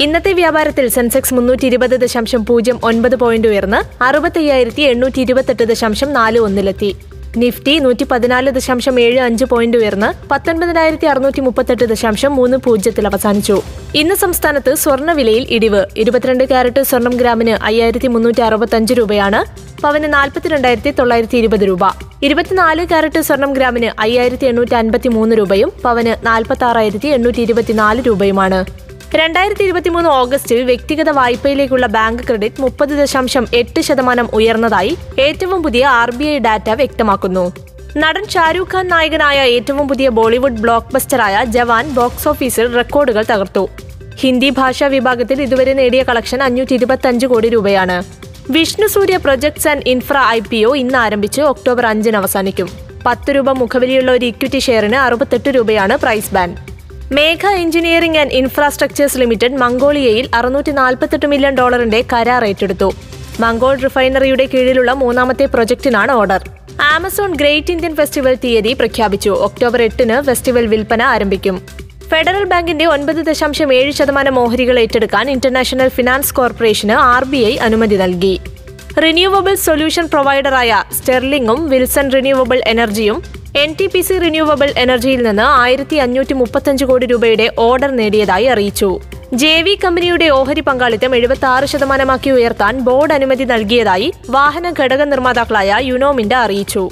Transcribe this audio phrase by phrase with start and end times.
[0.00, 6.38] ഇന്നത്തെ വ്യാപാരത്തിൽ സെൻസെക്സ് മുന്നൂറ്റി ഇരുപത് ദശാംശം പൂജ്യം ഒൻപത് പോയിന്റ് ഉയർന്ന് അറുപത്തയ്യായിരത്തി എണ്ണൂറ്റി ഇരുപത്തെട്ട് ദശാംശം നാല്
[6.38, 6.96] ഒന്നിലെത്തി.
[7.36, 13.62] നിഫ്റ്റി നൂറ്റി പതിനാല് ദശാംശം ഏഴ് അഞ്ച് പോയിന്റ് ഉയർന്ന് പത്തൊൻപതിനായിരത്തി അറുന്നൂറ്റി മുപ്പത്തെട്ട് ദശാംശം മൂന്ന് പൂജ്യത്തിൽ അവസാനിച്ചു.
[13.94, 15.84] ഇന്ന് സംസ്ഥാനത്ത് സ്വർണവിലയിൽ ഇടിവ്.
[15.96, 19.44] ഇരുപത്തിരണ്ട് കാരറ്റ് സ്വർണം ഗ്രാമിന് അയ്യായിരത്തി മുന്നൂറ്റി അറുപത്തഞ്ച് രൂപയാണ്.
[19.82, 21.80] പവന് നാൽപ്പത്തിരണ്ടായിരത്തി തൊള്ളായിരത്തി ഇരുപത് രൂപ.
[22.22, 28.83] ഇരുപത്തിനാല് കാരറ്റ് സ്വർണം ഗ്രാമിന് അയ്യായിരത്തി എണ്ണൂറ്റി അൻപത്തി മൂന്ന് രൂപയും പവന് നാൽപ്പത്തി ആറായിരത്തി എണ്ണൂറ്റി ഇരുപത്തിനാല് രൂപയുമാണ്.
[29.18, 34.92] രണ്ടായിരത്തി ഇരുപത്തിമൂന്ന് ഓഗസ്റ്റിൽ വ്യക്തിഗത വായ്പയിലേക്കുള്ള ബാങ്ക് ക്രെഡിറ്റ് മുപ്പത് ദശാംശം എട്ട് ശതമാനം ഉയർന്നതായി
[35.24, 37.44] ഏറ്റവും പുതിയ ആർ ബി ഐ ഡാറ്റ വ്യക്തമാക്കുന്നു.
[38.02, 43.64] നടൻ ഷാരൂഖ് ഖാൻ നായകനായ ഏറ്റവും പുതിയ ബോളിവുഡ് ബ്ലോക്ക് ബസ്റ്ററായ ജവാൻ ബോക്സ് ഓഫീസിൽ റെക്കോർഡുകൾ തകർത്തു.
[44.22, 47.98] ഹിന്ദി ഭാഷാ വിഭാഗത്തിൽ ഇതുവരെ നേടിയ കളക്ഷൻ അഞ്ഞൂറ്റി ഇരുപത്തഞ്ച് കോടി രൂപയാണ്.
[48.50, 52.70] Vishnu Surya projects and infra I P O ഇന്ന് ആരംഭിച്ച് ഒക്ടോബർ അഞ്ചിന് അവസാനിക്കും.
[53.06, 56.73] പത്ത് രൂപ മുഖവിലിയുള്ള ഒരു ഇക്വിറ്റി ഷെയറിന് അറുപത്തെട്ട് രൂപയാണ് price band.
[57.12, 62.92] Megha engineering and infrastructures limited മംഗോളിയയിൽ അറുന്നൂറ്റി നാൽപ്പത്തെട്ട് മില്യൺ ഡോളറിന്റെ കരാർ ഏറ്റെടുത്തു.
[63.40, 66.42] മംഗോൾ റിഫൈനറിയുടെ കീഴിലുള്ള മൂന്നാമത്തെ പ്രൊജക്ടിനാണ് order.
[66.80, 69.30] Amazon great Indian festival തീയതി പ്രഖ്യാപിച്ചു.
[69.30, 71.62] ഒക്ടോബർ എട്ടിന് ഫെസ്റ്റിവൽ വിൽപ്പന ആരംഭിക്കും.
[72.08, 77.96] ഫെഡറൽ ബാങ്കിന്റെ ഒൻപത് ദശാംശം ഏഴ് ശതമാനം ഓഹരികൾ ഏറ്റെടുക്കാൻ ഇന്റർനാഷണൽ ഫിനാൻസ് കോർപ്പറേഷന് ആർ ബി ഐ അനുമതി
[77.96, 78.40] നൽകി.
[79.04, 85.96] റിന്യൂവബിൾ സൊല്യൂഷൻ പ്രൊവൈഡറായ സ്റ്റെർലിംഗും വിൽസൺ റിന്യൂവബിൾ എനർജിയും N T P C renewable എനർജിയിൽ നിന്ന് ആയിരത്തി
[86.04, 88.88] അഞ്ഞൂറ്റി മുപ്പത്തഞ്ച് കോടി രൂപയുടെ ഓർഡർ നേടിയതായി അറിയിച്ചു.
[89.40, 95.76] ജെ വി കമ്പനിയുടെ ഓഹരി പങ്കാളിത്തം എഴുപത്തി ആറ് ശതമാനമാക്കി ഉയർത്താൻ ബോർഡ് അനുമതി നൽകിയതായി വാഹന ഘടക നിർമ്മാതാക്കളായ
[95.90, 96.82] യുനോമിൻഡ അറിയിച്ചു.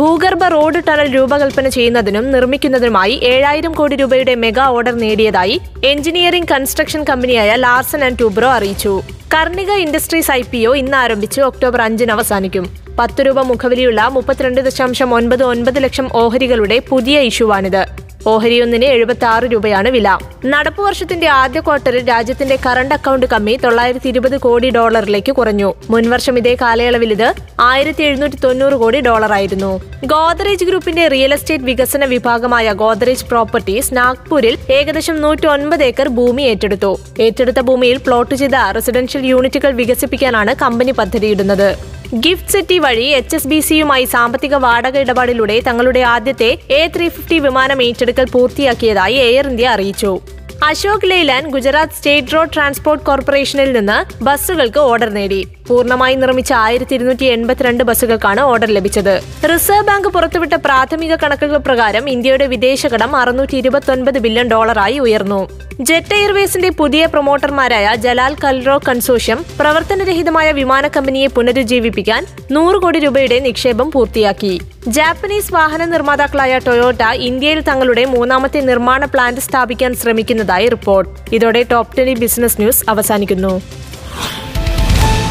[0.00, 5.58] ഭൂഗർഭ റോഡ് ടണൽ രൂപകൽപ്പന ചെയ്യുന്നതിനും നിർമ്മിക്കുന്നതിനുമായി ഏഴായിരം കോടി രൂപയുടെ മെഗാ ഓർഡർ നേടിയതായി
[5.92, 8.94] എഞ്ചിനീയറിംഗ് കൺസ്ട്രക്ഷൻ കമ്പനിയായ ലാർസൺ ആൻഡ് ടൂബ്രോ അറിയിച്ചു.
[9.34, 12.83] Karnika industries I P O ഇന്ന് ആരംഭിച്ച് ഒക്ടോബർ അഞ്ചിന് അവസാനിക്കും.
[12.98, 18.04] പത്ത് രൂപ മുഖവിലിയുള്ള മുപ്പത്തിരണ്ട് ദശാംശം ഒൻപത് ഒൻപത് ലക്ഷം ഓഹരികളുടെ പുതിയ ഇഷ്യൂവാണിത്.
[18.26, 20.18] ഓഹരിയൊന്നിന് എഴുപത്തി ആറ് രൂപയാണ് വില.
[20.46, 25.74] നടപ്പു വർഷത്തിന്റെ ആദ്യ ക്വാർട്ടറിൽ രാജ്യത്തിന്റെ കറണ്ട് അക്കൗണ്ട് കമ്മി തൊള്ളായിരത്തി ഇരുപത് കോടി ഡോളറിലേക്ക് കുറഞ്ഞു.
[25.90, 29.80] മുൻവർഷം ഇതേ കാലയളവിൽ ഇത് ആയിരത്തി എഴുന്നൂറ്റി തൊണ്ണൂറ് കോടി ഡോളറായിരുന്നു.
[30.06, 36.98] ഗോദറേജ് ഗ്രൂപ്പിന്റെ റിയൽ എസ്റ്റേറ്റ് വികസന വിഭാഗമായ ഗോദറേജ് പ്രോപ്പർട്ടീസ് നാഗ്പൂരിൽ ഏകദേശം നൂറ്റി ഒൻപത് ഏക്കർ ഭൂമി ഏറ്റെടുത്തു.
[37.20, 41.94] ഏറ്റെടുത്ത ഭൂമിയിൽ പ്ലോട്ട് ചെയ്ത റെസിഡൻഷ്യൽ യൂണിറ്റുകൾ വികസിപ്പിക്കാനാണ് കമ്പനി പദ്ധതിയിടുന്നത്.
[42.22, 47.38] ഗിഫ്റ്റ് സിറ്റി വഴി എച്ച് എസ് ബി സിയുമായി സാമ്പത്തിക വാടക ഇടപാടിലൂടെ തങ്ങളുടെ ആദ്യത്തെ എ ത്രീ ഫിഫ്റ്റി
[47.38, 50.20] വിമാനം ഏറ്റെടുക്കൽ പൂർത്തിയാക്കിയതായി എയർ ഇന്ത്യ അറിയിച്ചു.
[50.64, 55.46] Ashok Leyland Gujarat state road transport കോർപ്പറേഷനിൽ നിന്ന് ബസ്സുകൾക്ക് ഓർഡർ നേടി.
[55.68, 59.22] പൂർണമായി നിർമ്മിച്ച ആയിരത്തി ഇരുന്നൂറ്റി എൺപത്തിരണ്ട് ബസ്സുകൾക്കാണ് ഓർഡർ ലഭിച്ചത്.
[59.52, 65.48] റിസർവ് ബാങ്ക് പുറത്തുവിട്ട പ്രാഥമിക കണക്കുകൾ പ്രകാരം ഇന്ത്യയുടെ വിദേശകടം അറുന്നൂറ്റി ഇരുപത്തൊൻപത് ബില്യൺ ഡോളറായി ഉയർന്നു.
[65.80, 73.90] ജെറ്റ് എയർവേസിന്റെ പുതിയ പ്രൊമോട്ടർമാരായ ജലാൽ കൽറോ കൺസോഷ്യം പ്രവർത്തനരഹിതമായ വിമാന കമ്പനിയെ പുനരുജ്ജീവിപ്പിക്കാൻ നൂറ് കോടി രൂപയുടെ നിക്ഷേപം
[73.90, 74.60] പൂർത്തിയാക്കി.
[74.88, 81.34] ജാപ്പനീസ് വാഹന നിർമ്മാതാക്കളായ ടൊയോട്ട ഇന്ത്യയിൽ തങ്ങളുടെ മൂന്നാമത്തെ നിർമ്മാണ പ്ലാന്റ് സ്ഥാപിക്കാൻ ശ്രമിക്കുന്നതായി റിപ്പോർട്ട്.
[81.34, 83.83] ഇതോടെ ടോപ് ടെൻ ബിസിനസ് ന്യൂസ് അവസാനിക്കുന്നു.